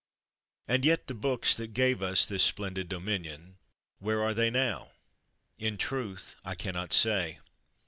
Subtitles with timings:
[0.67, 3.57] And yet the books that gave us this splendid dominion,
[3.99, 4.93] where are they now?
[5.59, 7.37] In truth, I cannot say.